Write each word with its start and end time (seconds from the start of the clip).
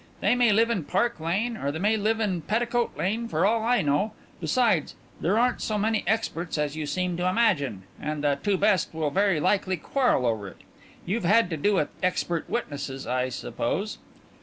"They 0.19 0.33
may 0.33 0.51
live 0.51 0.71
in 0.71 0.85
Park 0.85 1.19
Lane 1.19 1.55
or 1.55 1.71
they 1.71 1.77
may 1.77 1.95
live 1.95 2.19
in 2.19 2.41
Petticoat 2.41 2.97
Lane 2.97 3.27
for 3.27 3.45
all 3.45 3.61
I 3.63 3.83
know. 3.83 4.13
Besides, 4.39 4.95
there 5.19 5.37
aren't 5.37 5.61
so 5.61 5.77
many 5.77 6.03
experts 6.07 6.57
as 6.57 6.75
you 6.75 6.87
seem 6.87 7.17
to 7.17 7.29
imagine. 7.29 7.83
And 8.01 8.23
the 8.23 8.39
two 8.41 8.57
best 8.57 8.95
will 8.95 9.11
very 9.11 9.39
likely 9.39 9.77
quarrel 9.77 10.25
over 10.25 10.47
it. 10.47 10.61
You've 11.05 11.23
had 11.25 11.51
to 11.51 11.55
do 11.57 11.75
with 11.75 11.89
'expert 12.01 12.49
witnesses,' 12.49 13.05
I 13.05 13.29
suppose?" 13.29 13.99